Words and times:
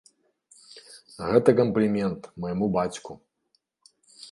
Гэта 1.27 1.49
камплімент 1.61 2.21
майму 2.47 2.65
бацьку! 2.79 3.21